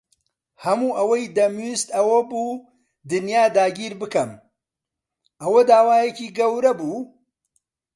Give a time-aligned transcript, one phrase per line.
[0.63, 2.51] هەموو ئەوەی دەمویست ئەوە بوو
[3.11, 4.31] دنیا داگیر بکەم.
[5.41, 6.99] ئەوە داوایەکی گەورە بوو؟